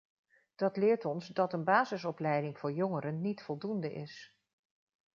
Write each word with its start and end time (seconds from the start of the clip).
Dat 0.55 0.77
leert 0.77 1.05
ons 1.05 1.27
dat 1.27 1.53
een 1.53 1.63
basisopleiding 1.63 2.57
voor 2.59 2.71
jongeren 2.71 3.21
niet 3.21 3.43
voldoende 3.43 3.93
is. 3.93 4.35